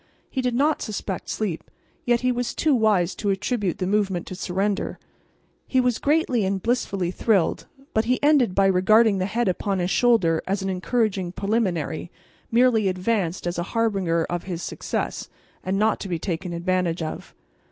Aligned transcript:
He 0.31 0.41
did 0.41 0.55
not 0.55 0.81
suspect 0.81 1.29
sleep, 1.29 1.61
and 1.67 2.01
yet 2.07 2.21
he 2.21 2.31
was 2.31 2.55
too 2.55 2.73
wise 2.73 3.13
to 3.13 3.29
attribute 3.29 3.77
the 3.77 3.85
movement 3.85 4.25
to 4.25 4.35
surrender. 4.35 4.97
He 5.67 5.79
was 5.79 5.99
greatly 5.99 6.43
and 6.43 6.59
blissfully 6.59 7.11
thrilled, 7.11 7.67
but 7.93 8.05
he 8.05 8.17
ended 8.23 8.55
by 8.55 8.65
regarding 8.65 9.19
the 9.19 9.27
head 9.27 9.47
upon 9.47 9.77
his 9.77 9.91
shoulder 9.91 10.41
as 10.47 10.63
an 10.63 10.71
encouraging 10.71 11.33
preliminary, 11.33 12.09
merely 12.49 12.87
advanced 12.87 13.45
as 13.45 13.59
a 13.59 13.77
harbinger 13.77 14.23
of 14.25 14.45
his 14.45 14.63
success, 14.63 15.29
and 15.63 15.77
not 15.77 15.99
to 15.99 16.09
be 16.09 16.17
taken 16.17 16.51
advantage 16.51 17.03
of. 17.03 17.35